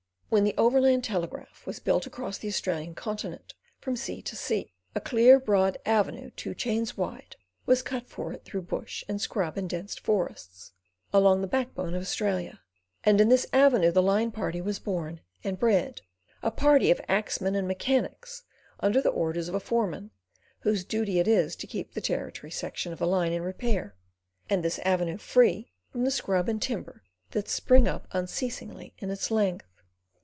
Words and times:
When 0.37 0.45
the 0.45 0.55
"Overland 0.57 1.03
Telegraph" 1.03 1.67
was 1.67 1.81
built 1.81 2.05
across 2.07 2.37
the 2.37 2.47
Australian 2.47 2.95
continent 2.95 3.53
from 3.81 3.97
sea 3.97 4.21
to 4.21 4.33
sea, 4.37 4.71
a 4.95 5.01
clear 5.01 5.41
broad 5.41 5.77
avenue 5.85 6.29
two 6.37 6.53
chains 6.55 6.95
wide, 6.95 7.35
was 7.65 7.81
cut 7.83 8.07
for 8.07 8.31
it 8.31 8.45
through 8.45 8.61
bush 8.61 9.03
and 9.09 9.19
scrub 9.19 9.57
and 9.57 9.69
dense 9.69 9.97
forests, 9.97 10.71
along 11.11 11.41
the 11.41 11.49
backbone 11.49 11.93
of 11.93 12.01
Australia, 12.01 12.61
and 13.03 13.19
in 13.19 13.27
this 13.27 13.45
avenue 13.51 13.91
the 13.91 14.01
line 14.01 14.31
party 14.31 14.61
was 14.61 14.79
"born" 14.79 15.19
and 15.43 15.59
bred—a 15.59 16.51
party 16.51 16.89
of 16.89 17.01
axemen 17.09 17.53
and 17.53 17.67
mechanics 17.67 18.43
under 18.79 19.01
the 19.01 19.09
orders 19.09 19.49
of 19.49 19.55
a 19.55 19.59
foreman, 19.59 20.11
whose 20.61 20.85
duty 20.85 21.19
it 21.19 21.27
is 21.27 21.57
to 21.57 21.67
keep 21.67 21.91
the 21.93 21.99
"Territory 21.99 22.51
section" 22.51 22.93
of 22.93 22.99
the 22.99 23.05
line 23.05 23.33
in 23.33 23.41
repair, 23.41 23.95
and 24.49 24.63
this 24.63 24.79
avenue 24.85 25.17
free 25.17 25.73
from 25.89 26.05
the 26.05 26.09
scrub 26.09 26.47
and 26.47 26.61
timber 26.61 27.03
that 27.31 27.49
spring 27.49 27.85
up 27.85 28.07
unceasingly 28.13 28.93
in 28.99 29.09
its 29.11 29.29
length. 29.29 29.65